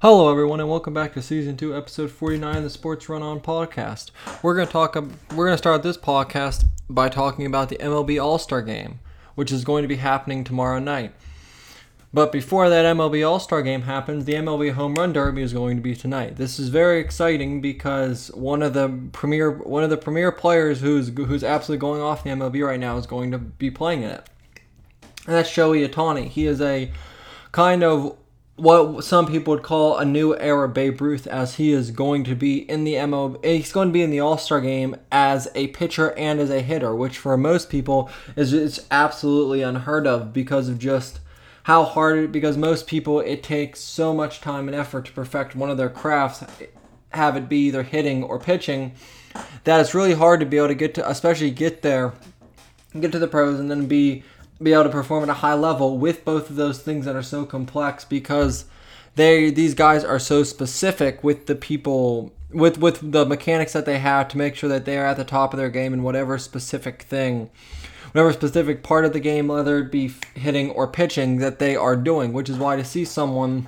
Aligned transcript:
Hello, 0.00 0.30
everyone, 0.30 0.60
and 0.60 0.68
welcome 0.68 0.94
back 0.94 1.14
to 1.14 1.22
season 1.22 1.56
two, 1.56 1.76
episode 1.76 2.12
forty-nine 2.12 2.58
of 2.58 2.62
the 2.62 2.70
Sports 2.70 3.08
Run 3.08 3.20
On 3.20 3.40
podcast. 3.40 4.12
We're 4.44 4.54
gonna 4.54 4.70
talk. 4.70 4.94
We're 5.34 5.46
gonna 5.46 5.58
start 5.58 5.82
this 5.82 5.96
podcast 5.96 6.66
by 6.88 7.08
talking 7.08 7.44
about 7.44 7.68
the 7.68 7.78
MLB 7.78 8.22
All 8.22 8.38
Star 8.38 8.62
Game, 8.62 9.00
which 9.34 9.50
is 9.50 9.64
going 9.64 9.82
to 9.82 9.88
be 9.88 9.96
happening 9.96 10.44
tomorrow 10.44 10.78
night. 10.78 11.14
But 12.14 12.30
before 12.30 12.70
that 12.70 12.84
MLB 12.84 13.28
All 13.28 13.40
Star 13.40 13.60
Game 13.60 13.82
happens, 13.82 14.24
the 14.24 14.34
MLB 14.34 14.74
Home 14.74 14.94
Run 14.94 15.12
Derby 15.12 15.42
is 15.42 15.52
going 15.52 15.76
to 15.78 15.82
be 15.82 15.96
tonight. 15.96 16.36
This 16.36 16.60
is 16.60 16.68
very 16.68 17.00
exciting 17.00 17.60
because 17.60 18.28
one 18.34 18.62
of 18.62 18.74
the 18.74 18.88
premier 19.10 19.50
one 19.50 19.82
of 19.82 19.90
the 19.90 19.96
premier 19.96 20.30
players 20.30 20.80
who's 20.80 21.08
who's 21.08 21.42
absolutely 21.42 21.80
going 21.80 22.00
off 22.00 22.22
the 22.22 22.30
MLB 22.30 22.64
right 22.64 22.78
now 22.78 22.98
is 22.98 23.06
going 23.08 23.32
to 23.32 23.38
be 23.38 23.68
playing 23.68 24.02
in 24.02 24.10
it, 24.10 24.30
and 25.26 25.34
that's 25.34 25.50
Shohei 25.50 25.88
Ohtani. 25.88 26.28
He 26.28 26.46
is 26.46 26.60
a 26.60 26.92
kind 27.50 27.82
of 27.82 28.16
what 28.58 29.04
some 29.04 29.26
people 29.26 29.54
would 29.54 29.62
call 29.62 29.96
a 29.98 30.04
new 30.04 30.36
era 30.36 30.68
Babe 30.68 31.00
Ruth, 31.00 31.28
as 31.28 31.54
he 31.54 31.72
is 31.72 31.92
going 31.92 32.24
to 32.24 32.34
be 32.34 32.58
in 32.68 32.82
the 32.82 32.94
MLB. 32.94 33.44
He's 33.44 33.72
going 33.72 33.88
to 33.88 33.92
be 33.92 34.02
in 34.02 34.10
the 34.10 34.18
All 34.18 34.36
Star 34.36 34.60
game 34.60 34.96
as 35.12 35.48
a 35.54 35.68
pitcher 35.68 36.12
and 36.18 36.40
as 36.40 36.50
a 36.50 36.60
hitter, 36.60 36.94
which 36.94 37.18
for 37.18 37.36
most 37.36 37.70
people 37.70 38.10
is 38.34 38.52
it's 38.52 38.80
absolutely 38.90 39.62
unheard 39.62 40.08
of 40.08 40.32
because 40.32 40.68
of 40.68 40.78
just 40.78 41.20
how 41.62 41.84
hard 41.84 42.18
it. 42.18 42.32
Because 42.32 42.56
most 42.56 42.88
people, 42.88 43.20
it 43.20 43.44
takes 43.44 43.78
so 43.80 44.12
much 44.12 44.40
time 44.40 44.68
and 44.68 44.76
effort 44.76 45.04
to 45.06 45.12
perfect 45.12 45.54
one 45.54 45.70
of 45.70 45.76
their 45.76 45.88
crafts, 45.88 46.42
have 47.10 47.36
it 47.36 47.48
be 47.48 47.68
either 47.68 47.84
hitting 47.84 48.24
or 48.24 48.40
pitching, 48.40 48.92
that 49.62 49.80
it's 49.80 49.94
really 49.94 50.14
hard 50.14 50.40
to 50.40 50.46
be 50.46 50.56
able 50.56 50.68
to 50.68 50.74
get 50.74 50.94
to, 50.94 51.08
especially 51.08 51.52
get 51.52 51.82
there, 51.82 52.12
get 52.98 53.12
to 53.12 53.20
the 53.20 53.28
pros, 53.28 53.60
and 53.60 53.70
then 53.70 53.86
be 53.86 54.24
be 54.62 54.72
able 54.72 54.84
to 54.84 54.90
perform 54.90 55.22
at 55.22 55.28
a 55.28 55.34
high 55.34 55.54
level 55.54 55.98
with 55.98 56.24
both 56.24 56.50
of 56.50 56.56
those 56.56 56.80
things 56.80 57.04
that 57.04 57.16
are 57.16 57.22
so 57.22 57.44
complex 57.44 58.04
because 58.04 58.64
they 59.14 59.50
these 59.50 59.74
guys 59.74 60.04
are 60.04 60.18
so 60.18 60.42
specific 60.42 61.22
with 61.22 61.46
the 61.46 61.54
people 61.54 62.32
with 62.50 62.78
with 62.78 63.12
the 63.12 63.26
mechanics 63.26 63.72
that 63.72 63.86
they 63.86 63.98
have 63.98 64.28
to 64.28 64.38
make 64.38 64.54
sure 64.54 64.68
that 64.68 64.84
they 64.84 64.98
are 64.98 65.06
at 65.06 65.16
the 65.16 65.24
top 65.24 65.52
of 65.52 65.58
their 65.58 65.70
game 65.70 65.92
in 65.92 66.02
whatever 66.02 66.38
specific 66.38 67.02
thing 67.02 67.50
whatever 68.12 68.32
specific 68.32 68.82
part 68.82 69.04
of 69.04 69.12
the 69.12 69.20
game 69.20 69.48
whether 69.48 69.78
it 69.78 69.92
be 69.92 70.12
hitting 70.34 70.70
or 70.70 70.86
pitching 70.86 71.38
that 71.38 71.58
they 71.58 71.76
are 71.76 71.96
doing 71.96 72.32
which 72.32 72.48
is 72.48 72.56
why 72.56 72.74
to 72.74 72.84
see 72.84 73.04
someone 73.04 73.66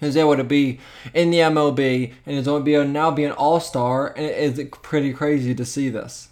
who's 0.00 0.16
able 0.16 0.36
to 0.36 0.44
be 0.44 0.78
in 1.12 1.30
the 1.30 1.38
MLB 1.38 2.12
and 2.24 2.36
is 2.36 2.46
going 2.46 2.62
to 2.62 2.64
be 2.64 2.90
now 2.90 3.10
be 3.10 3.24
an 3.24 3.32
all-star 3.32 4.08
and 4.16 4.26
it 4.26 4.58
is 4.58 4.68
pretty 4.82 5.12
crazy 5.12 5.54
to 5.54 5.64
see 5.64 5.88
this 5.88 6.28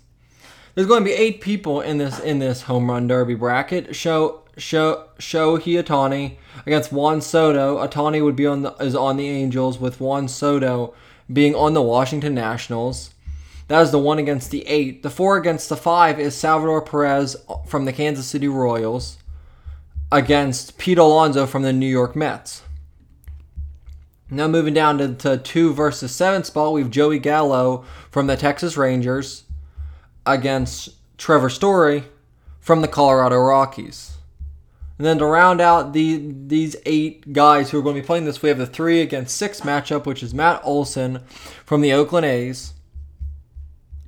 there's 0.77 0.87
going 0.87 1.03
to 1.03 1.11
be 1.11 1.17
eight 1.17 1.41
people 1.41 1.81
in 1.81 1.97
this 1.99 2.21
in 2.21 2.39
this 2.39 2.63
home 2.63 2.89
run 2.89 3.09
derby 3.09 3.35
bracket. 3.35 3.97
Show 3.97 4.43
show 4.59 5.09
Shohei 5.19 5.83
Ohtani 5.83 6.37
against 6.67 6.93
Juan 6.93 7.23
Soto. 7.23 7.85
Ohtani 7.85 8.23
would 8.23 8.37
be 8.37 8.47
on 8.47 8.63
the 8.63 8.73
is 8.75 8.95
on 8.95 9.17
the 9.17 9.27
Angels 9.27 9.79
with 9.81 10.01
Juan 10.01 10.29
Soto 10.29 10.95
being 11.33 11.55
on 11.55 11.73
the 11.73 11.83
Washington 11.83 12.35
Nationals. 12.35 13.15
That 13.69 13.81
is 13.81 13.91
the 13.91 13.99
one 13.99 14.19
against 14.19 14.51
the 14.51 14.67
eight. 14.69 15.03
The 15.03 15.11
four 15.11 15.39
against 15.39 15.71
the 15.71 15.77
five 15.77 16.21
is 16.21 16.37
Salvador 16.37 16.83
Perez 16.83 17.37
from 17.67 17.87
the 17.87 17.93
Kansas 17.93 18.27
City 18.27 18.47
Royals 18.47 19.17
against 20.13 20.77
Pete 20.77 20.99
Alonso 20.99 21.47
from 21.47 21.63
the 21.63 21.73
New 21.73 21.89
York 21.89 22.15
Mets. 22.15 22.63
Now 24.29 24.47
moving 24.47 24.75
down 24.75 24.99
to, 24.99 25.15
to 25.15 25.39
two 25.39 25.73
versus 25.73 26.15
seven 26.15 26.45
spot, 26.45 26.75
we 26.75 26.83
have 26.83 26.91
Joey 26.91 27.19
Gallo 27.19 27.85
from 28.11 28.27
the 28.27 28.37
Texas 28.37 28.77
Rangers 28.77 29.46
against 30.27 30.91
Trevor 31.19 31.49
Story 31.49 32.05
from 32.61 32.83
the 32.83 32.89
Colorado 32.89 33.37
Rockies. 33.37 34.17
And 34.99 35.07
then 35.07 35.19
to 35.19 35.27
round 35.27 35.61
out 35.61 35.93
the 35.93 36.35
these 36.47 36.75
eight 36.87 37.33
guys 37.33 37.71
who 37.71 37.79
are 37.79 37.83
going 37.83 37.97
to 37.97 38.03
be 38.03 38.07
playing 38.07 38.25
this, 38.25 38.43
we 38.43 38.49
have 38.49 38.59
the 38.59 38.67
three 38.67 39.01
against 39.01 39.37
six 39.37 39.61
matchup, 39.61 40.07
which 40.07 40.23
is 40.23 40.33
Matt 40.33 40.61
Olson 40.65 41.21
from 41.65 41.83
the 41.83 41.93
Oakland 41.93 42.25
A's 42.25 42.73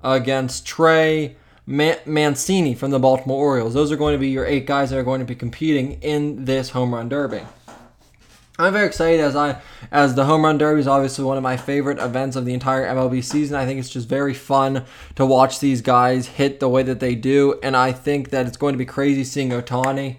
against 0.03 0.67
Trey 0.67 1.37
Mancini 1.67 2.75
from 2.75 2.91
the 2.91 2.99
Baltimore 2.99 3.37
Orioles. 3.37 3.75
Those 3.75 3.93
are 3.93 3.97
going 3.97 4.15
to 4.15 4.19
be 4.19 4.31
your 4.31 4.47
eight 4.47 4.67
guys 4.67 4.89
that 4.91 4.99
are 4.99 5.05
going 5.05 5.21
to 5.21 5.27
be 5.27 5.35
competing 5.35 6.01
in 6.01 6.47
this 6.47 6.71
home 6.71 6.95
run 6.95 7.11
derby. 7.11 7.43
I'm 8.61 8.73
very 8.73 8.89
excited 8.89 9.21
as 9.21 9.37
I 9.37 9.61
as 9.93 10.17
the 10.17 10.25
home 10.25 10.45
run 10.45 10.59
derby 10.59 10.81
is 10.81 10.89
obviously 10.89 11.25
one 11.25 11.37
of 11.37 11.45
my 11.45 11.57
favorite 11.57 12.01
events 12.01 12.35
of 12.35 12.45
the 12.45 12.55
entire 12.55 12.85
MLB 12.87 13.23
season. 13.23 13.57
I 13.57 13.65
think 13.65 13.79
it's 13.79 13.89
just 13.89 14.09
very 14.09 14.35
fun 14.35 14.85
to 15.15 15.25
watch 15.25 15.61
these 15.61 15.81
guys 15.81 16.27
hit 16.27 16.59
the 16.59 16.69
way 16.69 16.83
that 16.83 16.99
they 16.99 17.15
do, 17.15 17.61
and 17.63 17.77
I 17.77 17.93
think 17.93 18.31
that 18.31 18.49
it's 18.49 18.57
going 18.57 18.73
to 18.75 18.79
be 18.79 18.85
crazy 18.85 19.23
seeing 19.23 19.51
Ohtani 19.51 20.17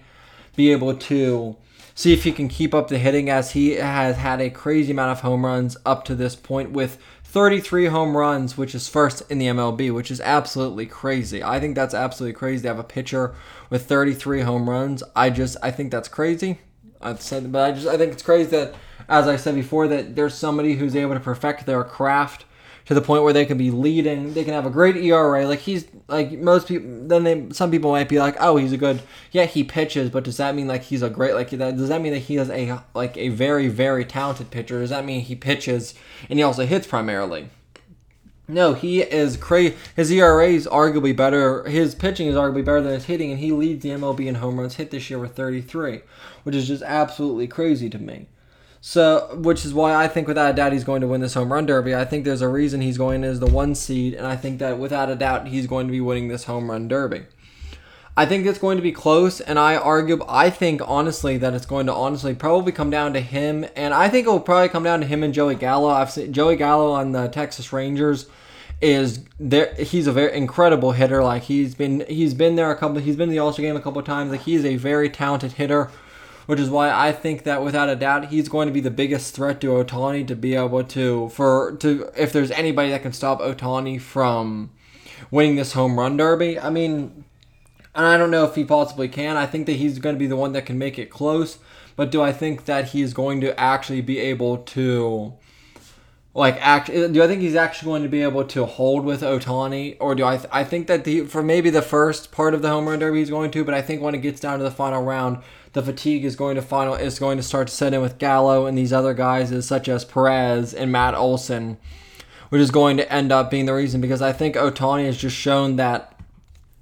be 0.55 0.71
able 0.71 0.95
to 0.95 1.57
see 1.93 2.13
if 2.13 2.23
he 2.23 2.31
can 2.31 2.47
keep 2.47 2.73
up 2.73 2.87
the 2.87 2.97
hitting 2.97 3.29
as 3.29 3.51
he 3.51 3.71
has 3.71 4.15
had 4.15 4.39
a 4.39 4.49
crazy 4.49 4.91
amount 4.91 5.11
of 5.11 5.19
home 5.19 5.43
runs 5.43 5.75
up 5.85 6.05
to 6.05 6.15
this 6.15 6.37
point 6.37 6.71
with 6.71 6.97
33 7.25 7.87
home 7.87 8.15
runs, 8.15 8.57
which 8.57 8.73
is 8.73 8.87
first 8.87 9.21
in 9.29 9.39
the 9.39 9.47
MLB, 9.47 9.93
which 9.93 10.09
is 10.09 10.21
absolutely 10.21 10.85
crazy. 10.85 11.43
I 11.43 11.59
think 11.59 11.75
that's 11.75 11.93
absolutely 11.93 12.39
crazy 12.39 12.61
to 12.61 12.69
have 12.69 12.79
a 12.79 12.85
pitcher 12.85 13.35
with 13.69 13.85
33 13.85 14.41
home 14.41 14.69
runs. 14.69 15.03
I 15.13 15.29
just 15.29 15.57
I 15.61 15.71
think 15.71 15.91
that's 15.91 16.07
crazy. 16.07 16.59
I've 17.01 17.21
said, 17.21 17.51
but 17.51 17.69
I 17.69 17.71
just 17.71 17.87
I 17.87 17.97
think 17.97 18.13
it's 18.13 18.23
crazy 18.23 18.49
that, 18.51 18.75
as 19.07 19.27
I 19.27 19.35
said 19.35 19.55
before, 19.55 19.87
that 19.87 20.15
there's 20.15 20.33
somebody 20.33 20.75
who's 20.75 20.95
able 20.95 21.13
to 21.13 21.19
perfect 21.19 21.65
their 21.65 21.83
craft 21.83 22.45
to 22.89 22.95
the 22.95 23.01
point 23.01 23.21
where 23.21 23.33
they 23.33 23.45
can 23.45 23.57
be 23.57 23.69
leading. 23.69 24.33
They 24.33 24.43
can 24.43 24.55
have 24.55 24.65
a 24.65 24.71
great 24.71 24.97
ERA. 24.97 25.47
Like 25.47 25.59
he's 25.59 25.85
like 26.07 26.31
most 26.31 26.67
people. 26.67 27.07
Then 27.07 27.23
they 27.23 27.47
some 27.51 27.69
people 27.69 27.91
might 27.91 28.09
be 28.09 28.17
like, 28.17 28.35
oh, 28.39 28.57
he's 28.57 28.73
a 28.73 28.77
good. 28.77 29.01
Yeah, 29.31 29.45
he 29.45 29.63
pitches, 29.63 30.09
but 30.09 30.23
does 30.23 30.37
that 30.37 30.55
mean 30.55 30.67
like 30.67 30.83
he's 30.83 31.03
a 31.03 31.09
great 31.09 31.35
like 31.35 31.51
that? 31.51 31.77
Does 31.77 31.89
that 31.89 32.01
mean 32.01 32.13
that 32.13 32.19
he 32.19 32.37
is 32.37 32.49
a 32.49 32.83
like 32.95 33.15
a 33.15 33.29
very 33.29 33.67
very 33.67 34.05
talented 34.05 34.49
pitcher? 34.49 34.79
Does 34.79 34.89
that 34.89 35.05
mean 35.05 35.21
he 35.21 35.35
pitches 35.35 35.93
and 36.29 36.39
he 36.39 36.43
also 36.43 36.65
hits 36.65 36.87
primarily? 36.87 37.49
No, 38.49 38.73
he 38.73 39.01
is 39.01 39.37
crazy. 39.37 39.77
His 39.95 40.11
ERA 40.11 40.47
is 40.47 40.67
arguably 40.67 41.15
better. 41.15 41.63
His 41.69 41.93
pitching 41.93 42.27
is 42.27 42.35
arguably 42.35 42.65
better 42.65 42.81
than 42.81 42.93
his 42.93 43.05
hitting, 43.05 43.29
and 43.29 43.39
he 43.39 43.51
leads 43.51 43.83
the 43.83 43.89
MLB 43.89 44.25
in 44.25 44.35
home 44.35 44.59
runs 44.59 44.75
hit 44.75 44.89
this 44.89 45.07
year 45.07 45.19
with 45.19 45.35
33, 45.35 46.01
which 46.41 46.55
is 46.55 46.67
just 46.67 46.81
absolutely 46.81 47.47
crazy 47.47 47.91
to 47.91 47.99
me. 47.99 48.25
So, 48.81 49.35
which 49.35 49.65
is 49.65 49.73
why 49.73 49.93
I 49.93 50.07
think 50.07 50.27
without 50.27 50.49
a 50.49 50.53
doubt 50.55 50.73
he's 50.73 50.83
going 50.83 51.01
to 51.01 51.07
win 51.07 51.21
this 51.21 51.35
home 51.35 51.53
run 51.53 51.67
derby. 51.67 51.93
I 51.93 52.05
think 52.05 52.25
there's 52.25 52.41
a 52.41 52.47
reason 52.47 52.81
he's 52.81 52.97
going 52.97 53.23
as 53.23 53.39
the 53.39 53.45
one 53.45 53.75
seed, 53.75 54.15
and 54.15 54.25
I 54.25 54.35
think 54.35 54.57
that 54.59 54.79
without 54.79 55.11
a 55.11 55.15
doubt 55.15 55.49
he's 55.49 55.67
going 55.67 55.85
to 55.85 55.91
be 55.91 56.01
winning 56.01 56.27
this 56.27 56.45
home 56.45 56.71
run 56.71 56.87
derby. 56.87 57.25
I 58.19 58.25
think 58.25 58.45
it's 58.45 58.59
going 58.59 58.75
to 58.75 58.83
be 58.83 58.91
close, 58.91 59.39
and 59.39 59.57
I 59.57 59.77
argue. 59.77 60.19
I 60.27 60.49
think 60.49 60.81
honestly 60.83 61.37
that 61.37 61.53
it's 61.53 61.65
going 61.65 61.85
to 61.85 61.93
honestly 61.93 62.35
probably 62.35 62.73
come 62.73 62.89
down 62.89 63.13
to 63.13 63.21
him, 63.21 63.65
and 63.77 63.93
I 63.93 64.09
think 64.09 64.27
it 64.27 64.29
will 64.29 64.41
probably 64.41 64.67
come 64.67 64.83
down 64.83 64.99
to 64.99 65.07
him 65.07 65.23
and 65.23 65.33
Joey 65.33 65.55
Gallo. 65.55 65.87
I've 65.87 66.11
seen 66.11 66.33
Joey 66.33 66.57
Gallo 66.57 66.91
on 66.91 67.13
the 67.13 67.29
Texas 67.29 67.71
Rangers 67.71 68.27
is 68.81 69.23
there. 69.39 69.73
He's 69.75 70.05
a 70.05 70.11
very 70.11 70.35
incredible 70.35 70.91
hitter. 70.91 71.23
Like 71.23 71.43
he's 71.43 71.75
been 71.75 72.03
he's 72.09 72.33
been 72.33 72.57
there 72.57 72.69
a 72.69 72.75
couple. 72.75 72.99
He's 72.99 73.15
been 73.15 73.29
in 73.29 73.35
the 73.35 73.39
All 73.39 73.53
Star 73.53 73.63
game 73.63 73.77
a 73.77 73.81
couple 73.81 74.01
times. 74.03 74.31
Like 74.31 74.41
he's 74.41 74.65
a 74.65 74.75
very 74.75 75.09
talented 75.09 75.53
hitter, 75.53 75.89
which 76.45 76.59
is 76.59 76.69
why 76.69 76.91
I 76.91 77.13
think 77.13 77.43
that 77.43 77.63
without 77.63 77.87
a 77.87 77.95
doubt 77.95 78.25
he's 78.25 78.49
going 78.49 78.67
to 78.67 78.73
be 78.73 78.81
the 78.81 78.91
biggest 78.91 79.33
threat 79.33 79.61
to 79.61 79.67
Ohtani 79.67 80.27
to 80.27 80.35
be 80.35 80.55
able 80.55 80.83
to 80.83 81.29
for 81.29 81.77
to 81.79 82.09
if 82.17 82.33
there's 82.33 82.51
anybody 82.51 82.89
that 82.89 83.01
can 83.01 83.13
stop 83.13 83.39
Ohtani 83.39 84.01
from 84.01 84.71
winning 85.31 85.55
this 85.55 85.71
home 85.71 85.97
run 85.97 86.17
derby. 86.17 86.59
I 86.59 86.69
mean, 86.69 87.23
and 87.95 88.05
I 88.05 88.17
don't 88.17 88.31
know 88.31 88.45
if 88.45 88.55
he 88.55 88.63
possibly 88.63 89.07
can. 89.07 89.37
I 89.37 89.45
think 89.45 89.65
that 89.65 89.73
he's 89.73 89.99
going 89.99 90.15
to 90.15 90.19
be 90.19 90.27
the 90.27 90.35
one 90.35 90.53
that 90.53 90.65
can 90.65 90.77
make 90.77 90.99
it 90.99 91.09
close. 91.09 91.57
But 91.95 92.11
do 92.11 92.21
I 92.21 92.31
think 92.31 92.63
that 92.65 92.89
he's 92.89 93.13
going 93.13 93.41
to 93.41 93.59
actually 93.59 93.99
be 93.99 94.19
able 94.19 94.59
to, 94.59 95.33
like, 96.33 96.55
act? 96.61 96.89
Eh, 96.89 97.07
do 97.07 97.21
I 97.21 97.27
think 97.27 97.41
he's 97.41 97.55
actually 97.55 97.87
going 97.87 98.03
to 98.03 98.09
be 98.09 98.21
able 98.21 98.45
to 98.45 98.65
hold 98.65 99.03
with 99.03 99.21
Ohtani, 99.21 99.97
or 99.99 100.15
do 100.15 100.23
I? 100.23 100.37
Th- 100.37 100.49
I 100.49 100.63
think 100.63 100.87
that 100.87 101.03
the 101.03 101.25
for 101.25 101.43
maybe 101.43 101.69
the 101.69 101.81
first 101.81 102.31
part 102.31 102.53
of 102.53 102.61
the 102.61 102.69
home 102.69 102.87
run 102.87 102.99
derby 102.99 103.19
he's 103.19 103.29
going 103.29 103.51
to, 103.51 103.65
but 103.65 103.73
I 103.73 103.81
think 103.81 104.01
when 104.01 104.15
it 104.15 104.21
gets 104.21 104.39
down 104.39 104.59
to 104.59 104.63
the 104.63 104.71
final 104.71 105.03
round, 105.03 105.39
the 105.73 105.83
fatigue 105.83 106.23
is 106.23 106.37
going 106.37 106.55
to 106.55 106.61
final 106.61 106.93
is 106.93 107.19
going 107.19 107.35
to 107.35 107.43
start 107.43 107.67
to 107.67 107.73
set 107.73 107.93
in 107.93 108.01
with 108.01 108.17
Gallo 108.17 108.65
and 108.65 108.77
these 108.77 108.93
other 108.93 109.13
guys, 109.13 109.51
as 109.51 109.65
such 109.65 109.89
as 109.89 110.05
Perez 110.05 110.73
and 110.73 110.91
Matt 110.93 111.15
Olson, 111.15 111.77
which 112.47 112.61
is 112.61 112.71
going 112.71 112.95
to 112.95 113.11
end 113.11 113.33
up 113.33 113.51
being 113.51 113.65
the 113.65 113.73
reason 113.73 113.99
because 113.99 114.21
I 114.21 114.31
think 114.31 114.55
Ohtani 114.55 115.05
has 115.05 115.17
just 115.17 115.35
shown 115.35 115.75
that 115.75 116.18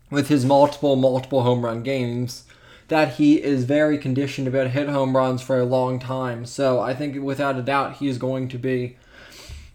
with 0.10 0.30
his 0.30 0.46
multiple, 0.46 0.96
multiple 0.96 1.44
home 1.44 1.64
run 1.66 1.84
games, 1.84 2.44
that 2.88 3.16
he 3.16 3.42
is 3.42 3.66
very 3.66 3.98
conditioned 3.98 4.46
to 4.46 4.52
be 4.52 4.58
able 4.58 4.70
to 4.70 4.74
hit 4.74 4.90
home 4.90 5.16
runs 5.16 5.42
for 5.42 5.60
a 5.60 5.66
long 5.66 6.00
time. 6.00 6.46
So 6.46 6.80
I 6.80 6.94
think 6.94 7.22
without 7.22 7.58
a 7.58 7.62
doubt 7.62 7.98
he 7.98 8.08
is 8.08 8.18
going 8.18 8.48
to 8.50 8.58
be. 8.58 8.98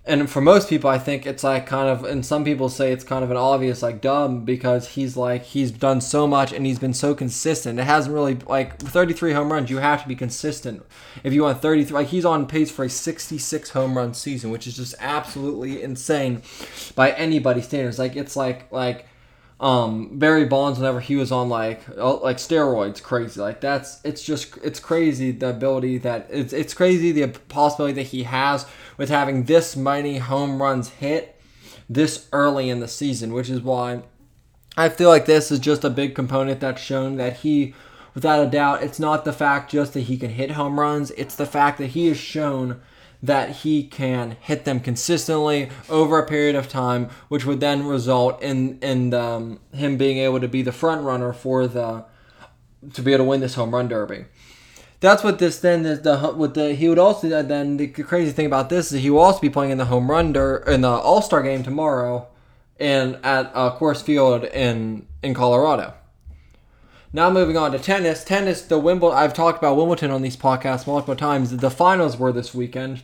And 0.05 0.29
for 0.29 0.40
most 0.40 0.69
people, 0.69 0.90
I 0.90 0.99
think 0.99 1.26
it's 1.26 1.44
like 1.44 1.64
kind 1.64 1.88
of, 1.88 2.02
and 2.05 2.26
some 2.26 2.44
people 2.44 2.69
say 2.69 2.90
it's 2.90 3.05
kind 3.05 3.23
of 3.23 3.31
an 3.31 3.37
obvious 3.37 3.82
like 3.82 4.00
dumb 4.00 4.44
because 4.44 4.88
he's 4.88 5.17
like 5.17 5.44
he's 5.44 5.70
done 5.70 6.00
so 6.00 6.26
much 6.26 6.52
and 6.52 6.67
he's 6.67 6.81
been 6.81 6.94
so 6.94 7.14
consistent. 7.14 7.79
It 7.79 7.84
hasn't 7.84 8.12
really 8.12 8.34
like 8.34 8.79
33 8.79 9.32
home 9.32 9.52
runs. 9.52 9.70
You 9.70 9.79
have 9.79 10.02
to 10.02 10.08
be 10.08 10.17
consistent 10.17 10.84
if 11.23 11.32
you 11.32 11.44
want 11.44 11.62
33. 11.62 11.94
Like 11.94 12.08
he's 12.08 12.25
on 12.25 12.46
pace 12.46 12.69
for 12.69 12.84
a 12.84 12.90
66 12.90 13.70
home 13.70 13.96
run 13.96 14.12
season, 14.12 14.50
which 14.50 14.67
is 14.67 14.75
just 14.75 14.96
absolutely 14.99 15.81
insane 15.81 16.43
by 16.96 17.12
anybody's 17.12 17.67
standards. 17.67 18.00
Like 18.00 18.17
it's 18.17 18.34
like 18.34 18.73
like 18.73 19.06
um, 19.62 20.19
Barry 20.19 20.44
Bonds 20.44 20.79
whenever 20.79 21.00
he 21.00 21.14
was 21.14 21.31
on 21.31 21.49
like 21.49 21.81
uh, 21.97 22.19
like 22.19 22.38
steroids, 22.38 23.00
crazy. 23.00 23.41
Like 23.41 23.61
that's 23.61 24.00
it's 24.05 24.23
just 24.23 24.59
it's 24.59 24.81
crazy 24.81 25.31
the 25.31 25.50
ability 25.50 25.99
that 25.99 26.26
it's 26.31 26.53
it's 26.53 26.75
crazy 26.75 27.12
the 27.12 27.29
possibility 27.29 27.94
that 27.94 28.09
he 28.09 28.25
has 28.25 28.67
with 28.99 29.09
having 29.09 29.44
this 29.44 29.76
many 29.76 30.19
home 30.19 30.61
runs 30.61 30.91
hit 30.91 31.41
this 31.88 32.29
early 32.32 32.69
in 32.69 32.81
the 32.81 32.88
season, 32.88 33.32
which 33.32 33.49
is 33.49 33.61
why 33.61 34.03
I 34.76 34.88
feel 34.88 35.09
like 35.09 35.26
this 35.26 35.53
is 35.53 35.61
just 35.61 35.85
a 35.85 35.91
big 35.91 36.15
component 36.15 36.61
that's 36.61 36.81
shown 36.81 37.17
that 37.17 37.38
he, 37.38 37.75
without 38.15 38.44
a 38.44 38.50
doubt, 38.50 38.82
it's 38.82 38.99
not 38.99 39.25
the 39.25 39.32
fact 39.32 39.70
just 39.70 39.93
that 39.94 40.00
he 40.03 40.17
can 40.17 40.31
hit 40.31 40.53
home 40.53 40.81
runs, 40.81 41.11
it's 41.12 41.37
the 41.37 41.47
fact 41.47 41.79
that 41.79 41.88
he 41.88 42.08
has 42.08 42.17
shown 42.17 42.81
that 43.23 43.51
he 43.57 43.85
can 43.85 44.37
hit 44.41 44.65
them 44.65 44.81
consistently 44.81 45.71
over 45.89 46.19
a 46.19 46.27
period 46.27 46.57
of 46.57 46.69
time, 46.69 47.09
which 47.29 47.47
would 47.47 47.61
then 47.61 47.87
result 47.87 48.43
in 48.43 48.79
in 48.81 49.15
um, 49.15 49.61
him 49.73 49.97
being 49.97 50.19
able 50.19 50.41
to 50.41 50.49
be 50.49 50.63
the 50.63 50.73
front 50.73 51.03
runner 51.03 51.33
for 51.33 51.67
the 51.67 52.05
to 52.93 53.01
be 53.03 53.13
able 53.13 53.25
to 53.25 53.29
win 53.29 53.41
this 53.41 53.55
home 53.55 53.75
run 53.75 53.89
derby. 53.89 54.25
That's 54.99 55.23
what 55.23 55.39
this 55.39 55.59
then 55.59 55.87
is 55.87 56.03
the 56.03 56.35
with 56.37 56.55
the 56.55 56.75
he 56.75 56.89
would 56.89 56.99
also 56.99 57.43
then 57.43 57.77
the 57.77 57.87
crazy 57.89 58.33
thing 58.33 58.47
about 58.47 58.71
this 58.71 58.91
is 58.91 59.03
he 59.03 59.11
will 59.11 59.21
also 59.21 59.41
be 59.41 59.51
playing 59.51 59.71
in 59.71 59.79
the 59.79 59.87
home 59.87 60.11
run 60.11 60.33
der, 60.33 60.57
in 60.67 60.81
the 60.81 60.89
All 60.89 61.23
Star 61.23 61.43
game 61.43 61.63
tomorrow, 61.63 62.27
and 62.81 63.17
at 63.23 63.53
uh, 63.55 63.77
Coors 63.79 64.03
Field 64.03 64.45
in 64.45 65.07
in 65.23 65.33
Colorado. 65.35 65.95
Now 67.13 67.31
moving 67.31 67.59
on 67.59 67.73
to 67.73 67.79
tennis. 67.79 68.25
Tennis, 68.25 68.63
the 68.63 68.79
Wimbledon. 68.79 69.19
I've 69.19 69.35
talked 69.35 69.59
about 69.59 69.77
Wimbledon 69.77 70.11
on 70.11 70.23
these 70.23 70.37
podcasts 70.37 70.87
multiple 70.87 71.15
times. 71.15 71.57
The 71.57 71.71
finals 71.71 72.17
were 72.17 72.33
this 72.33 72.55
weekend 72.55 73.03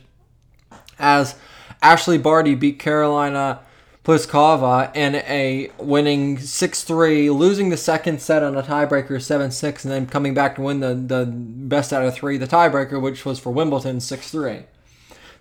as 0.99 1.35
Ashleigh 1.81 2.21
Barty 2.21 2.55
beat 2.55 2.79
Karolina 2.79 3.59
Pliskova 4.03 4.95
in 4.95 5.15
a 5.15 5.71
winning 5.77 6.37
6-3, 6.37 7.35
losing 7.35 7.69
the 7.69 7.77
second 7.77 8.21
set 8.21 8.43
on 8.43 8.57
a 8.57 8.63
tiebreaker 8.63 9.11
7-6, 9.11 9.83
and 9.83 9.91
then 9.91 10.07
coming 10.07 10.33
back 10.33 10.55
to 10.55 10.61
win 10.61 10.79
the, 10.79 10.95
the 10.95 11.25
best 11.25 11.93
out 11.93 12.03
of 12.03 12.13
three, 12.13 12.37
the 12.37 12.47
tiebreaker, 12.47 13.01
which 13.01 13.25
was 13.25 13.39
for 13.39 13.51
Wimbledon 13.51 13.97
6-3. 13.97 14.63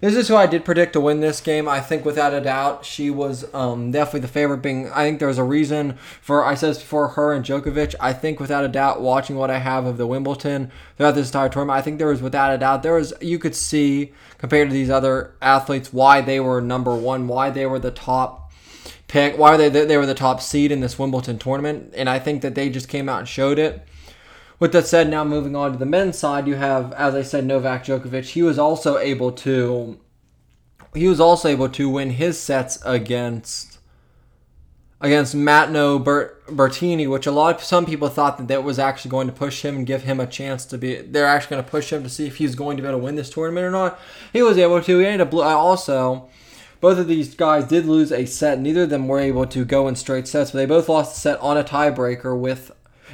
This 0.01 0.15
is 0.15 0.29
who 0.29 0.37
I 0.37 0.47
did 0.47 0.65
predict 0.65 0.93
to 0.93 1.01
win 1.01 1.19
this 1.19 1.41
game. 1.41 1.69
I 1.69 1.81
think 1.81 2.05
without 2.05 2.33
a 2.33 2.41
doubt 2.41 2.85
she 2.85 3.11
was 3.11 3.53
um, 3.53 3.91
definitely 3.91 4.21
the 4.21 4.29
favorite. 4.29 4.59
Being, 4.59 4.89
I 4.91 5.05
think 5.05 5.19
there's 5.19 5.39
a 5.39 5.45
reason 5.45 5.99
for 6.23 6.45
I 6.45 6.55
said 6.55 6.77
for 6.77 7.09
her 7.09 7.33
and 7.33 7.45
Djokovic. 7.45 7.97
I 7.99 8.13
think 8.13 8.39
without 8.39 8.65
a 8.65 8.69
doubt, 8.69 9.01
watching 9.01 9.35
what 9.35 9.51
I 9.51 9.59
have 9.59 9.87
of 9.87 9.97
the 9.97 10.07
Wimbledon 10.07 10.71
throughout 10.97 11.17
this 11.17 11.29
entire 11.29 11.49
tournament, 11.49 11.79
I 11.79 11.83
think 11.83 11.99
there 11.99 12.07
was 12.07 12.23
without 12.23 12.55
a 12.55 12.59
doubt 12.59 12.85
there 12.85 12.95
was 12.95 13.13
you 13.21 13.41
could 13.41 13.57
see 13.57 14.13
compared 14.39 14.69
to 14.69 14.73
these 14.73 14.91
other 14.91 15.35
athletes 15.43 15.93
why 15.93 16.21
they 16.21 16.39
were 16.39 16.61
number 16.61 16.95
one, 16.95 17.27
why 17.27 17.51
they 17.51 17.67
were 17.67 17.81
the 17.81 17.91
top 17.91 18.53
pick, 19.09 19.37
why 19.37 19.57
they 19.57 19.69
they 19.69 19.97
were 19.97 20.07
the 20.07 20.15
top 20.15 20.41
seed 20.41 20.71
in 20.71 20.79
this 20.79 20.97
Wimbledon 20.97 21.39
tournament, 21.39 21.93
and 21.97 22.09
I 22.09 22.21
think 22.21 22.43
that 22.43 22.55
they 22.55 22.71
just 22.71 22.89
came 22.89 23.09
out 23.09 23.19
and 23.19 23.29
showed 23.29 23.59
it. 23.59 23.88
With 24.61 24.73
that 24.73 24.87
said, 24.87 25.09
now 25.09 25.23
moving 25.23 25.55
on 25.55 25.73
to 25.73 25.79
the 25.79 25.87
men's 25.87 26.19
side, 26.19 26.49
you 26.49 26.57
have, 26.57 26.93
as 26.95 27.15
I 27.15 27.23
said, 27.23 27.45
Novak 27.45 27.85
Djokovic. 27.85 28.31
He 28.31 28.43
was 28.43 28.59
also 28.59 28.99
able 28.99 29.31
to, 29.33 30.01
he 30.95 31.07
was 31.07 31.21
also 31.21 31.49
able 31.49 31.69
to 31.69 31.89
win 31.89 32.11
his 32.11 32.41
sets 32.41 32.81
against, 32.85 33.79
against 35.01 35.33
Matteo 35.33 36.01
Bert, 36.01 36.45
Berrettini, 36.49 37.09
which 37.09 37.27
a 37.27 37.31
lot 37.31 37.57
of 37.57 37.63
some 37.63 37.87
people 37.87 38.09
thought 38.09 38.37
that 38.39 38.49
that 38.49 38.65
was 38.65 38.81
actually 38.81 39.13
going 39.13 39.29
to 39.29 39.33
push 39.33 39.65
him 39.65 39.77
and 39.77 39.87
give 39.87 40.03
him 40.03 40.19
a 40.19 40.27
chance 40.27 40.65
to 40.67 40.77
be. 40.77 41.03
They're 41.03 41.27
actually 41.27 41.51
going 41.51 41.65
to 41.65 41.71
push 41.71 41.93
him 41.93 42.03
to 42.03 42.09
see 42.09 42.27
if 42.27 42.39
he's 42.39 42.57
going 42.57 42.77
to 42.77 42.83
be 42.83 42.89
able 42.89 42.99
to 42.99 43.05
win 43.05 43.15
this 43.15 43.31
tournament 43.31 43.65
or 43.65 43.71
not. 43.71 44.01
He 44.33 44.43
was 44.43 44.59
able 44.59 44.83
to. 44.83 44.99
He 44.99 45.07
ended 45.07 45.29
up 45.29 45.35
also. 45.35 46.29
Both 46.81 46.99
of 46.99 47.09
these 47.09 47.35
guys 47.35 47.65
did 47.65 47.87
lose 47.87 48.13
a 48.13 48.25
set. 48.25 48.61
Neither 48.61 48.85
of 48.85 48.91
them 48.91 49.09
were 49.09 49.19
able 49.19 49.47
to 49.47 49.65
go 49.65 49.89
in 49.89 49.97
straight 49.97 50.29
sets, 50.29 50.53
but 50.53 50.59
they 50.59 50.67
both 50.67 50.89
lost 50.89 51.17
a 51.17 51.21
set 51.21 51.41
on 51.41 51.57
a 51.57 51.65
tiebreaker 51.65 52.39
with 52.39 52.71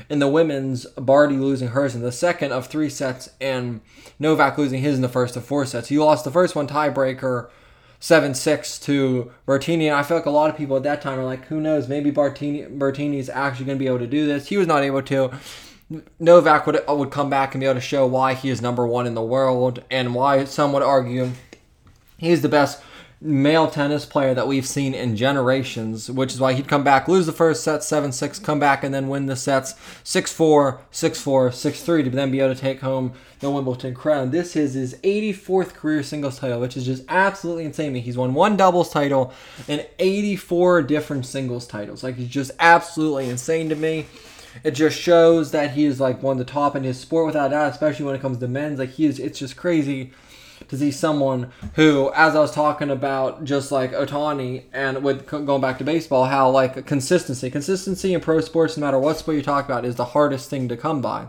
in 0.08 0.18
the 0.18 0.28
women's, 0.28 0.86
Barty 0.86 1.36
losing 1.36 1.68
hers 1.68 1.94
in 1.94 2.02
the 2.02 2.12
second 2.12 2.52
of 2.52 2.66
three 2.66 2.90
sets, 2.90 3.30
and 3.40 3.80
Novak 4.18 4.58
losing 4.58 4.80
his 4.80 4.96
in 4.96 5.02
the 5.02 5.08
first 5.08 5.36
of 5.36 5.44
four 5.44 5.66
sets. 5.66 5.88
He 5.88 5.98
lost 5.98 6.24
the 6.24 6.30
first 6.30 6.54
one 6.54 6.66
tiebreaker, 6.66 7.50
seven 8.00 8.34
six 8.34 8.78
to 8.80 9.32
Bertini. 9.46 9.86
And 9.86 9.94
I 9.94 10.02
feel 10.02 10.16
like 10.16 10.26
a 10.26 10.30
lot 10.30 10.50
of 10.50 10.56
people 10.56 10.76
at 10.76 10.82
that 10.82 11.00
time 11.00 11.18
are 11.18 11.24
like, 11.24 11.46
who 11.46 11.60
knows? 11.60 11.88
Maybe 11.88 12.12
Berrettini 12.12 12.78
Berrettini 12.78 13.18
is 13.18 13.30
actually 13.30 13.66
going 13.66 13.78
to 13.78 13.82
be 13.82 13.88
able 13.88 14.00
to 14.00 14.06
do 14.06 14.26
this. 14.26 14.48
He 14.48 14.56
was 14.56 14.66
not 14.66 14.82
able 14.82 15.02
to. 15.02 15.30
Novak 16.18 16.66
would 16.66 16.82
would 16.88 17.10
come 17.10 17.30
back 17.30 17.54
and 17.54 17.60
be 17.60 17.66
able 17.66 17.74
to 17.74 17.80
show 17.80 18.06
why 18.06 18.34
he 18.34 18.48
is 18.50 18.62
number 18.62 18.86
one 18.86 19.06
in 19.06 19.14
the 19.14 19.22
world, 19.22 19.82
and 19.90 20.14
why 20.14 20.44
some 20.44 20.72
would 20.72 20.82
argue 20.82 21.30
he's 22.16 22.42
the 22.42 22.48
best 22.48 22.82
male 23.24 23.70
tennis 23.70 24.04
player 24.04 24.34
that 24.34 24.46
we've 24.46 24.66
seen 24.66 24.92
in 24.92 25.16
generations, 25.16 26.10
which 26.10 26.34
is 26.34 26.40
why 26.40 26.52
he'd 26.52 26.68
come 26.68 26.84
back, 26.84 27.08
lose 27.08 27.24
the 27.24 27.32
first 27.32 27.64
set 27.64 27.82
7 27.82 28.12
6, 28.12 28.38
come 28.40 28.60
back 28.60 28.84
and 28.84 28.94
then 28.94 29.08
win 29.08 29.24
the 29.24 29.34
sets 29.34 29.74
6 30.04 30.30
4, 30.30 30.80
6 30.90 31.20
4, 31.20 31.50
6 31.50 31.82
3 31.82 32.02
to 32.02 32.10
then 32.10 32.30
be 32.30 32.40
able 32.40 32.54
to 32.54 32.60
take 32.60 32.80
home 32.80 33.14
the 33.40 33.50
Wimbledon 33.50 33.94
crown. 33.94 34.30
This 34.30 34.54
is 34.54 34.74
his 34.74 34.94
84th 35.02 35.72
career 35.72 36.02
singles 36.02 36.38
title, 36.38 36.60
which 36.60 36.76
is 36.76 36.84
just 36.84 37.02
absolutely 37.08 37.64
insane. 37.64 37.94
He's 37.94 38.18
won 38.18 38.34
one 38.34 38.58
doubles 38.58 38.90
title 38.90 39.32
and 39.68 39.86
84 39.98 40.82
different 40.82 41.24
singles 41.24 41.66
titles. 41.66 42.04
Like, 42.04 42.16
he's 42.16 42.28
just 42.28 42.52
absolutely 42.60 43.30
insane 43.30 43.70
to 43.70 43.74
me. 43.74 44.06
It 44.62 44.72
just 44.72 45.00
shows 45.00 45.50
that 45.50 45.72
he 45.72 45.84
is 45.84 45.98
like 45.98 46.22
one 46.22 46.38
of 46.38 46.46
the 46.46 46.52
top 46.52 46.76
in 46.76 46.84
his 46.84 47.00
sport 47.00 47.26
without 47.26 47.50
doubt, 47.50 47.72
especially 47.72 48.04
when 48.04 48.14
it 48.14 48.20
comes 48.20 48.38
to 48.38 48.48
men's. 48.48 48.78
Like 48.78 48.90
he 48.90 49.06
is, 49.06 49.18
it's 49.18 49.38
just 49.38 49.56
crazy 49.56 50.12
to 50.68 50.76
see 50.76 50.90
someone 50.90 51.50
who, 51.74 52.12
as 52.14 52.34
I 52.34 52.40
was 52.40 52.52
talking 52.52 52.90
about, 52.90 53.44
just 53.44 53.72
like 53.72 53.92
Ohtani 53.92 54.64
and 54.72 55.02
with 55.02 55.26
going 55.26 55.60
back 55.60 55.78
to 55.78 55.84
baseball, 55.84 56.24
how 56.24 56.50
like 56.50 56.86
consistency, 56.86 57.50
consistency 57.50 58.14
in 58.14 58.20
pro 58.20 58.40
sports, 58.40 58.76
no 58.76 58.86
matter 58.86 58.98
what 58.98 59.18
sport 59.18 59.36
you 59.36 59.42
talk 59.42 59.64
about, 59.64 59.84
is 59.84 59.96
the 59.96 60.06
hardest 60.06 60.50
thing 60.50 60.68
to 60.68 60.76
come 60.76 61.00
by. 61.00 61.28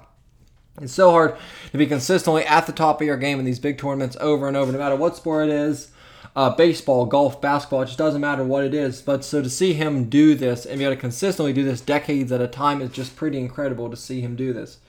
It's 0.81 0.93
so 0.93 1.11
hard 1.11 1.37
to 1.71 1.77
be 1.77 1.87
consistently 1.87 2.43
at 2.45 2.65
the 2.65 2.73
top 2.73 2.99
of 2.99 3.07
your 3.07 3.17
game 3.17 3.39
in 3.39 3.45
these 3.45 3.59
big 3.59 3.77
tournaments 3.77 4.17
over 4.19 4.47
and 4.47 4.57
over, 4.57 4.71
no 4.71 4.77
matter 4.77 4.95
what 4.95 5.15
sport 5.15 5.47
it 5.47 5.53
is. 5.53 5.91
Uh, 6.35 6.49
baseball, 6.49 7.05
golf, 7.05 7.39
basketball, 7.39 7.83
it 7.83 7.85
just 7.85 7.97
doesn't 7.97 8.19
matter 8.19 8.43
what 8.43 8.65
it 8.65 8.73
is. 8.73 9.01
But 9.01 9.23
so 9.23 9.41
to 9.41 9.49
see 9.49 9.71
him 9.71 10.09
do 10.09 10.35
this 10.35 10.65
and 10.65 10.79
be 10.79 10.83
able 10.83 10.95
to 10.95 10.99
consistently 10.99 11.53
do 11.53 11.63
this 11.63 11.79
decades 11.79 12.29
at 12.33 12.41
a 12.41 12.47
time 12.47 12.81
is 12.81 12.89
just 12.89 13.15
pretty 13.15 13.39
incredible 13.39 13.89
to 13.89 13.95
see 13.95 14.19
him 14.19 14.35
do 14.35 14.51
this. 14.51 14.79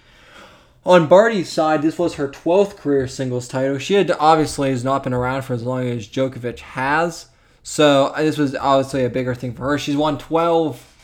On 0.86 1.08
Barty's 1.08 1.48
side, 1.48 1.82
this 1.82 1.98
was 1.98 2.14
her 2.14 2.28
12th 2.28 2.76
career 2.76 3.08
singles 3.08 3.48
title. 3.48 3.76
She 3.76 3.94
had 3.94 4.08
obviously 4.20 4.70
has 4.70 4.84
not 4.84 5.02
been 5.02 5.12
around 5.12 5.42
for 5.42 5.52
as 5.52 5.64
long 5.64 5.84
as 5.88 6.06
Djokovic 6.06 6.60
has. 6.60 7.26
So 7.64 8.12
uh, 8.14 8.22
this 8.22 8.38
was 8.38 8.54
obviously 8.54 9.04
a 9.04 9.10
bigger 9.10 9.34
thing 9.34 9.52
for 9.52 9.64
her. 9.64 9.78
She's 9.78 9.96
won 9.96 10.16
12, 10.16 10.95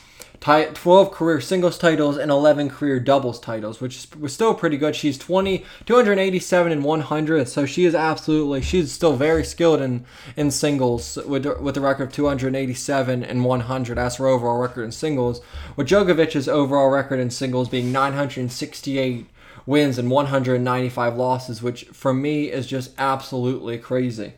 12 0.43 1.13
career 1.13 1.41
singles 1.41 1.79
titles 1.79 2.17
and 2.17 2.29
11 2.29 2.69
career 2.69 2.99
doubles 2.99 3.39
titles, 3.39 3.81
which 3.81 4.09
was 4.19 4.33
still 4.33 4.55
pretty 4.55 4.77
good. 4.77 4.97
She's 4.97 5.17
20, 5.17 5.65
287 5.87 6.73
and 6.73 6.83
100, 6.83 7.49
so 7.49 7.65
she 7.65 7.85
is 7.85 7.95
absolutely 7.95 8.61
she's 8.61 8.91
still 8.91 9.15
very 9.15 9.45
skilled 9.45 9.81
in 9.81 10.05
in 10.37 10.51
singles 10.51 11.17
with 11.25 11.47
with 11.61 11.77
a 11.77 11.81
record 11.81 12.09
of 12.09 12.13
287 12.13 13.23
and 13.23 13.45
100 13.45 13.99
as 13.99 14.17
her 14.17 14.27
overall 14.27 14.59
record 14.59 14.83
in 14.83 14.91
singles. 14.91 15.41
With 15.77 15.89
Djokovic's 15.89 16.49
overall 16.49 16.91
record 16.91 17.21
in 17.21 17.31
singles 17.31 17.69
being 17.69 17.93
968 17.93 19.27
wins 19.65 19.97
and 19.97 20.11
195 20.11 21.17
losses, 21.17 21.63
which 21.63 21.85
for 21.93 22.13
me 22.13 22.51
is 22.51 22.67
just 22.67 22.91
absolutely 22.99 23.79
crazy. 23.79 24.35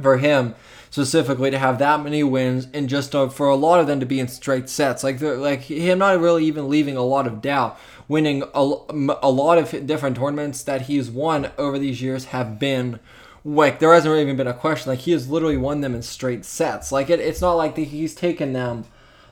For 0.00 0.18
him 0.18 0.54
specifically 0.90 1.50
to 1.50 1.58
have 1.58 1.78
that 1.78 2.02
many 2.02 2.22
wins 2.22 2.68
and 2.72 2.88
just 2.88 3.12
for 3.12 3.48
a 3.48 3.56
lot 3.56 3.80
of 3.80 3.86
them 3.86 4.00
to 4.00 4.06
be 4.06 4.20
in 4.20 4.28
straight 4.28 4.68
sets, 4.68 5.04
like 5.04 5.20
like 5.20 5.62
him 5.62 5.98
not 5.98 6.20
really 6.20 6.44
even 6.44 6.68
leaving 6.68 6.96
a 6.96 7.02
lot 7.02 7.26
of 7.26 7.40
doubt, 7.40 7.78
winning 8.08 8.42
a, 8.54 8.76
a 9.22 9.30
lot 9.30 9.58
of 9.58 9.86
different 9.86 10.16
tournaments 10.16 10.62
that 10.62 10.82
he's 10.82 11.10
won 11.10 11.50
over 11.58 11.78
these 11.78 12.02
years 12.02 12.26
have 12.26 12.58
been 12.58 12.98
like 13.44 13.78
there 13.78 13.92
hasn't 13.92 14.10
really 14.10 14.22
even 14.22 14.36
been 14.36 14.46
a 14.46 14.54
question. 14.54 14.90
Like 14.90 15.00
he 15.00 15.12
has 15.12 15.28
literally 15.28 15.56
won 15.56 15.80
them 15.80 15.94
in 15.94 16.02
straight 16.02 16.44
sets. 16.44 16.90
Like 16.90 17.10
it, 17.10 17.20
it's 17.20 17.40
not 17.40 17.54
like 17.54 17.76
he's 17.76 18.14
taken 18.14 18.52
them 18.52 18.84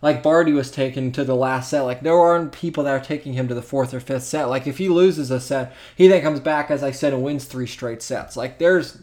like 0.03 0.23
Barty 0.23 0.53
was 0.53 0.71
taken 0.71 1.13
to 1.13 1.25
the 1.25 1.37
last 1.37 1.71
set. 1.71 1.83
Like 1.83 2.01
there 2.01 2.19
aren't 2.19 2.53
people 2.53 2.85
that 2.85 2.91
are 2.91 3.05
taking 3.05 3.35
him 3.35 3.47
to 3.47 3.55
the 3.55 3.63
fourth 3.63 3.95
or 3.95 4.01
fifth 4.01 4.25
set. 4.25 4.49
Like 4.49 4.67
if 4.67 4.79
he 4.79 4.89
loses 4.89 5.31
a 5.31 5.41
set, 5.41 5.75
he 5.97 6.09
then 6.09 6.23
comes 6.23 6.41
back, 6.41 6.71
as 6.71 6.83
I 6.83 6.91
said, 6.91 7.13
and 7.13 7.23
wins 7.23 7.45
three 7.45 7.69
straight 7.69 8.03
sets. 8.03 8.37
Like 8.37 8.59
there's 8.59 8.99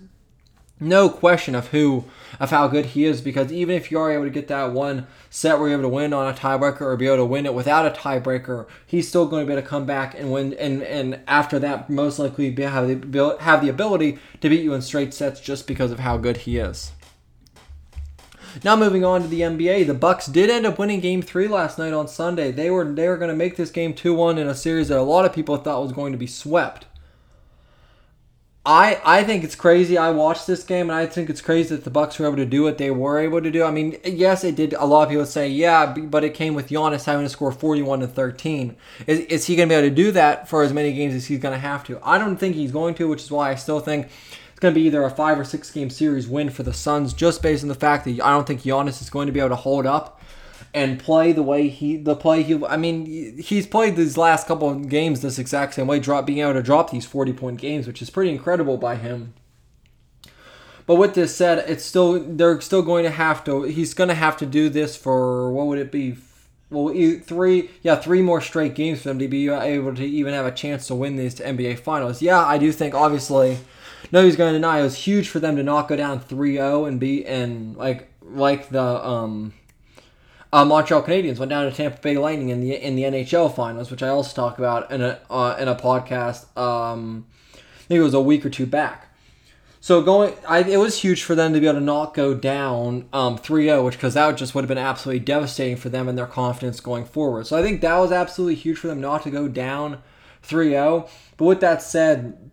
no 0.80 1.10
question 1.10 1.56
of 1.56 1.68
who 1.68 2.06
of 2.40 2.52
how 2.52 2.68
good 2.68 2.88
he 2.88 3.06
is 3.06 3.22
because 3.22 3.52
even 3.52 3.76
if 3.76 3.92
you 3.92 4.00
are 4.00 4.12
able 4.12 4.24
to 4.24 4.30
get 4.30 4.48
that 4.48 4.72
one 4.72 5.08
set 5.30 5.60
where 5.60 5.68
you're 5.68 5.80
able 5.80 5.90
to 5.90 5.94
win 5.94 6.14
on 6.14 6.28
a 6.28 6.36
tiebreaker 6.36 6.82
or 6.82 6.96
be 6.96 7.08
able 7.08 7.18
to 7.18 7.26
win 7.26 7.46
it 7.46 7.54
without 7.54 7.86
a 7.86 7.90
tiebreaker, 7.90 8.66
he's 8.86 9.08
still 9.08 9.28
going 9.28 9.44
to 9.44 9.48
be 9.48 9.54
able 9.54 9.62
to 9.62 9.68
come 9.68 9.86
back 9.86 10.18
and 10.18 10.32
win 10.32 10.54
and 10.54 10.82
and 10.84 11.20
after 11.28 11.60
that 11.60 11.90
most 11.90 12.18
likely 12.20 12.50
be, 12.50 12.64
have 12.64 12.88
the 12.88 13.38
have 13.42 13.62
the 13.62 13.70
ability 13.70 14.20
to 14.40 14.50
beat 14.50 14.64
you 14.64 14.74
in 14.74 14.82
straight 14.82 15.14
sets 15.14 15.40
just 15.40 15.68
because 15.68 15.92
of 15.92 16.00
how 16.00 16.18
good 16.18 16.38
he 16.38 16.58
is. 16.58 16.92
Now 18.64 18.76
moving 18.76 19.06
on 19.06 19.22
to 19.22 19.28
the 19.28 19.42
NBA, 19.42 19.86
the 19.86 19.94
Bucks 19.94 20.26
did 20.26 20.50
end 20.50 20.66
up 20.66 20.80
winning 20.80 21.02
Game 21.02 21.22
Three 21.22 21.48
last 21.48 21.78
night 21.78 21.94
on 21.94 22.08
Sunday. 22.08 22.52
They 22.52 22.72
were 22.72 22.86
they 22.86 23.08
were 23.08 23.18
going 23.18 23.30
to 23.30 23.36
make 23.36 23.56
this 23.56 23.70
game 23.70 23.94
two 23.94 24.14
one 24.14 24.38
in 24.38 24.48
a 24.48 24.56
series 24.56 24.88
that 24.88 24.98
a 24.98 25.02
lot 25.02 25.26
of 25.26 25.34
people 25.34 25.58
thought 25.58 25.84
was 25.84 25.92
going 25.92 26.14
to 26.14 26.18
be 26.18 26.28
swept. 26.28 26.86
I 28.66 29.00
I 29.06 29.24
think 29.24 29.44
it's 29.44 29.56
crazy. 29.56 29.98
I 29.98 30.12
watched 30.12 30.46
this 30.46 30.64
game 30.64 30.90
and 30.90 31.00
I 31.00 31.06
think 31.06 31.30
it's 31.30 31.42
crazy 31.42 31.74
that 31.76 31.86
the 31.86 31.90
Bucks 31.90 32.20
were 32.20 32.28
able 32.28 32.36
to 32.38 32.46
do 32.46 32.64
what 32.64 32.78
they 32.78 32.92
were 32.92 33.20
able 33.20 33.42
to 33.42 33.50
do. 33.50 33.64
I 33.64 33.72
mean, 33.72 33.98
yes, 34.04 34.44
it 34.44 34.56
did. 34.56 34.74
A 34.74 34.86
lot 34.86 35.04
of 35.04 35.10
people 35.10 35.26
say, 35.26 35.48
yeah, 35.48 35.86
but 35.86 36.24
it 36.24 36.34
came 36.34 36.54
with 36.54 36.70
Giannis 36.70 37.06
having 37.06 37.26
to 37.26 37.30
score 37.30 37.52
41 37.52 38.02
to 38.02 38.08
13. 38.08 38.76
Is, 39.08 39.20
is 39.22 39.46
he 39.48 39.56
going 39.56 39.70
to 39.70 39.74
be 39.74 39.78
able 39.78 39.90
to 39.90 39.96
do 39.96 40.12
that 40.12 40.50
for 40.50 40.62
as 40.64 40.74
many 40.74 40.94
games 40.94 41.16
as 41.16 41.28
he's 41.28 41.40
going 41.40 41.54
to 41.54 41.60
have 41.60 41.86
to? 41.86 42.00
I 42.04 42.18
don't 42.18 42.38
think 42.38 42.56
he's 42.56 42.72
going 42.72 42.96
to, 42.96 43.08
which 43.08 43.24
is 43.24 43.32
why 43.32 43.50
I 43.50 43.56
still 43.56 43.80
think 43.80 44.08
it's 44.52 44.60
going 44.60 44.74
to 44.74 44.80
be 44.80 44.86
either 44.88 45.04
a 45.04 45.10
five 45.10 45.40
or 45.40 45.46
six 45.46 45.72
game 45.72 45.90
series 45.90 46.28
win 46.28 46.50
for 46.50 46.64
the 46.64 46.74
Suns, 46.74 47.14
just 47.14 47.42
based 47.42 47.64
on 47.64 47.70
the 47.70 47.76
fact 47.76 48.04
that 48.06 48.22
I 48.22 48.32
don't 48.32 48.46
think 48.46 48.64
Giannis 48.64 49.02
is 49.02 49.10
going 49.10 49.28
to 49.28 49.34
be 49.34 49.40
able 49.40 49.50
to 49.50 49.56
hold 49.56 49.86
up 49.86 50.19
and 50.74 51.00
play 51.00 51.32
the 51.32 51.42
way 51.42 51.68
he 51.68 51.98
the 51.98 52.16
play 52.16 52.44
he 52.44 52.64
I 52.66 52.78
mean 52.78 53.38
he's 53.38 53.66
played 53.66 53.96
these 53.96 54.18
last 54.18 54.48
couple 54.48 54.70
of 54.70 54.88
games 54.90 55.22
this 55.22 55.40
exact 55.40 55.74
same 55.74 55.88
way 55.88 56.00
drop 56.00 56.26
being 56.26 56.40
able 56.40 56.54
to 56.54 56.64
drop 56.64 56.92
these 56.92 57.06
40 57.06 57.34
point 57.34 57.60
games 57.60 57.88
which 57.88 58.02
is 58.02 58.10
pretty 58.10 58.32
incredible 58.32 58.78
by 58.78 58.96
him. 58.96 59.34
But 60.86 60.96
with 60.96 61.14
this 61.14 61.36
said 61.36 61.70
it's 61.70 61.84
still 61.84 62.20
they're 62.20 62.62
still 62.62 62.82
going 62.82 63.04
to 63.04 63.10
have 63.10 63.44
to 63.46 63.64
he's 63.64 63.94
going 63.94 64.10
to 64.10 64.16
have 64.16 64.38
to 64.38 64.46
do 64.46 64.70
this 64.70 64.96
for 64.96 65.52
what 65.52 65.68
would 65.68 65.80
it 65.80 65.92
be? 65.92 66.18
Well 66.70 66.94
three 67.24 67.72
yeah 67.82 67.96
three 67.96 68.22
more 68.22 68.42
straight 68.42 68.76
games 68.76 69.02
for 69.02 69.10
them 69.10 69.20
to 69.20 69.28
be 69.28 69.50
able 69.50 69.96
to 69.96 70.06
even 70.06 70.36
have 70.36 70.46
a 70.46 70.52
chance 70.52 70.86
to 70.88 70.96
win 70.96 71.16
these 71.16 71.36
NBA 71.36 71.80
finals. 71.80 72.22
Yeah 72.22 72.46
I 72.46 72.60
do 72.60 72.72
think 72.72 72.94
obviously 72.94 73.58
no 74.12 74.24
he's 74.24 74.36
going 74.36 74.54
to 74.54 74.58
deny. 74.60 74.80
It 74.80 74.84
was 74.84 74.96
huge 74.96 75.30
for 75.30 75.40
them 75.40 75.56
to 75.56 75.64
not 75.64 75.88
go 75.88 75.96
down 75.96 76.20
3-0 76.20 76.88
and 76.88 77.00
be 77.00 77.26
and 77.26 77.76
like 77.76 78.08
like 78.22 78.70
the 78.70 78.84
um 78.84 79.54
uh, 80.52 80.66
Montreal 80.66 81.04
Canadiens 81.04 81.38
went 81.38 81.50
down 81.50 81.70
to 81.70 81.76
Tampa 81.76 82.00
Bay 82.02 82.18
Lightning 82.18 82.50
in 82.50 82.62
the 82.62 82.76
in 82.76 82.96
the 82.96 83.04
NHL 83.04 83.54
finals, 83.54 83.92
which 83.92 84.02
I 84.02 84.10
also 84.10 84.36
talk 84.36 84.58
about 84.58 84.92
in 84.92 85.02
a 85.02 85.20
uh, 85.30 85.56
in 85.60 85.68
a 85.68 85.76
podcast. 85.76 86.46
Um, 86.58 87.28
I 87.54 87.58
think 87.90 88.00
it 88.00 88.04
was 88.04 88.14
a 88.14 88.22
week 88.22 88.46
or 88.46 88.50
two 88.50 88.66
back. 88.66 89.08
So 89.82 90.02
going, 90.02 90.34
I, 90.48 90.60
it 90.60 90.78
was 90.78 91.02
huge 91.02 91.24
for 91.24 91.36
them 91.36 91.54
to 91.54 91.60
be 91.60 91.66
able 91.66 91.80
to 91.80 91.86
not 91.86 92.14
go 92.14 92.34
down 92.34 93.08
um, 93.14 93.38
3-0, 93.38 93.86
which 93.86 93.96
because 93.96 94.14
that 94.14 94.36
just 94.36 94.54
would 94.54 94.64
have 94.64 94.68
been 94.68 94.78
absolutely 94.78 95.22
devastating 95.22 95.78
for 95.78 95.88
them 95.88 96.10
and 96.10 96.18
their 96.18 96.28
confidence 96.28 96.82
going 96.82 97.06
forward. 97.06 97.48
So 97.48 97.58
I 97.58 97.64
think 97.64 97.80
that 97.80 97.98
was 97.98 98.12
absolutely 98.12 98.56
huge 98.56 98.78
for 98.78 98.88
them 98.88 99.00
not 99.00 99.24
to 99.24 99.32
go 99.32 99.48
down 99.48 100.02
3-0. 100.46 101.10
But 101.38 101.46
with 101.46 101.62
that 101.62 101.82
said, 101.82 102.52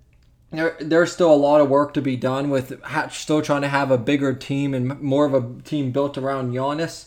there, 0.52 0.76
there's 0.80 1.12
still 1.12 1.32
a 1.32 1.34
lot 1.34 1.60
of 1.60 1.68
work 1.68 1.92
to 1.94 2.00
be 2.00 2.16
done 2.16 2.48
with 2.48 2.80
still 3.10 3.42
trying 3.42 3.62
to 3.62 3.68
have 3.68 3.90
a 3.90 3.98
bigger 3.98 4.32
team 4.32 4.72
and 4.72 5.00
more 5.00 5.26
of 5.26 5.34
a 5.34 5.60
team 5.62 5.90
built 5.90 6.16
around 6.16 6.54
Giannis 6.54 7.06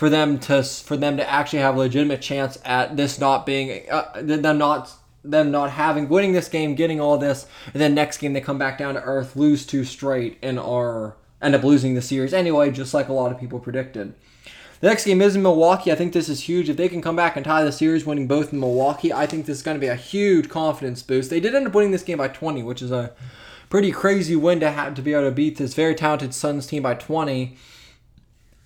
for 0.00 0.08
them 0.08 0.38
to 0.38 0.62
for 0.62 0.96
them 0.96 1.18
to 1.18 1.30
actually 1.30 1.58
have 1.58 1.76
a 1.76 1.78
legitimate 1.78 2.22
chance 2.22 2.56
at 2.64 2.96
this 2.96 3.18
not 3.18 3.44
being 3.44 3.86
uh, 3.90 4.10
them 4.22 4.56
not 4.56 4.90
them 5.22 5.50
not 5.50 5.72
having 5.72 6.08
winning 6.08 6.32
this 6.32 6.48
game, 6.48 6.74
getting 6.74 6.98
all 6.98 7.18
this, 7.18 7.46
and 7.74 7.82
then 7.82 7.94
next 7.94 8.16
game 8.16 8.32
they 8.32 8.40
come 8.40 8.56
back 8.56 8.78
down 8.78 8.94
to 8.94 9.02
earth, 9.02 9.36
lose 9.36 9.66
two 9.66 9.84
straight, 9.84 10.38
and 10.40 10.58
are 10.58 11.16
end 11.42 11.54
up 11.54 11.62
losing 11.62 11.94
the 11.94 12.00
series 12.00 12.32
anyway, 12.32 12.70
just 12.70 12.94
like 12.94 13.10
a 13.10 13.12
lot 13.12 13.30
of 13.30 13.38
people 13.38 13.58
predicted. 13.58 14.14
The 14.80 14.88
next 14.88 15.04
game 15.04 15.20
is 15.20 15.36
in 15.36 15.42
Milwaukee. 15.42 15.92
I 15.92 15.96
think 15.96 16.14
this 16.14 16.30
is 16.30 16.44
huge. 16.44 16.70
If 16.70 16.78
they 16.78 16.88
can 16.88 17.02
come 17.02 17.14
back 17.14 17.36
and 17.36 17.44
tie 17.44 17.62
the 17.62 17.70
series, 17.70 18.06
winning 18.06 18.26
both 18.26 18.54
in 18.54 18.60
Milwaukee, 18.60 19.12
I 19.12 19.26
think 19.26 19.44
this 19.44 19.58
is 19.58 19.62
going 19.62 19.76
to 19.76 19.86
be 19.86 19.88
a 19.88 19.96
huge 19.96 20.48
confidence 20.48 21.02
boost. 21.02 21.28
They 21.28 21.40
did 21.40 21.54
end 21.54 21.66
up 21.66 21.74
winning 21.74 21.90
this 21.90 22.02
game 22.02 22.16
by 22.16 22.28
20, 22.28 22.62
which 22.62 22.80
is 22.80 22.90
a 22.90 23.12
pretty 23.68 23.92
crazy 23.92 24.34
win 24.34 24.60
to 24.60 24.70
have 24.70 24.94
to 24.94 25.02
be 25.02 25.12
able 25.12 25.28
to 25.28 25.30
beat 25.30 25.58
this 25.58 25.74
very 25.74 25.94
talented 25.94 26.32
Suns 26.32 26.66
team 26.66 26.84
by 26.84 26.94
20 26.94 27.54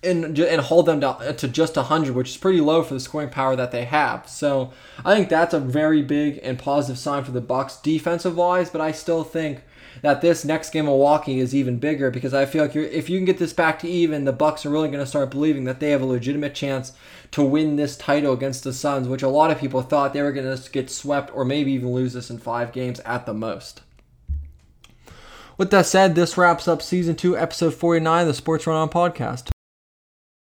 and 0.03 0.37
and 0.37 0.61
hold 0.61 0.85
them 0.85 1.01
to, 1.01 1.09
uh, 1.09 1.33
to 1.33 1.47
just 1.47 1.75
100, 1.75 2.15
which 2.15 2.29
is 2.29 2.37
pretty 2.37 2.61
low 2.61 2.83
for 2.83 2.93
the 2.93 2.99
scoring 2.99 3.29
power 3.29 3.55
that 3.55 3.71
they 3.71 3.85
have. 3.85 4.27
So 4.27 4.71
I 5.03 5.15
think 5.15 5.29
that's 5.29 5.53
a 5.53 5.59
very 5.59 6.01
big 6.01 6.39
and 6.43 6.59
positive 6.59 6.99
sign 6.99 7.23
for 7.23 7.31
the 7.31 7.41
Bucks 7.41 7.77
defensive 7.77 8.37
wise. 8.37 8.69
But 8.69 8.81
I 8.81 8.91
still 8.91 9.23
think 9.23 9.63
that 10.01 10.21
this 10.21 10.45
next 10.45 10.69
game 10.71 10.85
of 10.85 10.91
Milwaukee 10.91 11.39
is 11.39 11.55
even 11.55 11.79
bigger 11.79 12.11
because 12.11 12.33
I 12.33 12.45
feel 12.45 12.65
like 12.65 12.75
if 12.75 13.09
you 13.09 13.17
can 13.17 13.25
get 13.25 13.37
this 13.37 13.53
back 13.53 13.79
to 13.79 13.89
even, 13.89 14.25
the 14.25 14.33
Bucks 14.33 14.65
are 14.65 14.69
really 14.69 14.89
going 14.89 14.99
to 14.99 15.05
start 15.05 15.31
believing 15.31 15.63
that 15.65 15.79
they 15.79 15.91
have 15.91 16.01
a 16.01 16.05
legitimate 16.05 16.53
chance 16.53 16.93
to 17.31 17.43
win 17.43 17.75
this 17.75 17.97
title 17.97 18.33
against 18.33 18.63
the 18.63 18.73
Suns, 18.73 19.07
which 19.07 19.23
a 19.23 19.29
lot 19.29 19.51
of 19.51 19.59
people 19.59 19.81
thought 19.81 20.13
they 20.13 20.21
were 20.21 20.31
going 20.31 20.57
to 20.57 20.71
get 20.71 20.89
swept 20.89 21.33
or 21.33 21.45
maybe 21.45 21.71
even 21.71 21.91
lose 21.91 22.13
this 22.13 22.29
in 22.29 22.37
five 22.37 22.71
games 22.71 22.99
at 23.01 23.25
the 23.25 23.33
most. 23.33 23.81
With 25.57 25.71
that 25.71 25.85
said, 25.85 26.15
this 26.15 26.37
wraps 26.37 26.67
up 26.67 26.81
season 26.81 27.15
two, 27.15 27.37
episode 27.37 27.73
49 27.73 28.21
of 28.21 28.27
the 28.27 28.33
Sports 28.33 28.67
Run 28.67 28.75
On 28.75 28.89
podcast. 28.89 29.54